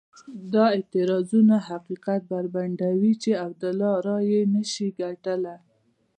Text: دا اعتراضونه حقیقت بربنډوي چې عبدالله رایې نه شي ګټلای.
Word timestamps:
دا 0.53 0.65
اعتراضونه 0.77 1.55
حقیقت 1.69 2.21
بربنډوي 2.31 3.13
چې 3.23 3.31
عبدالله 3.45 3.93
رایې 4.07 4.41
نه 4.53 4.63
شي 4.71 4.87
ګټلای. 5.01 5.59